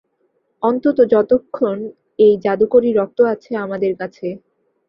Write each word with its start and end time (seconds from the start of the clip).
অন্তত 0.63 0.97
যতক্ষণ 1.13 1.77
এই 2.19 2.33
জাদুকরি 2.45 2.89
রক্ত 2.93 3.19
আছে 3.33 3.51
আমাদের 3.65 3.91
কাছে। 4.01 4.27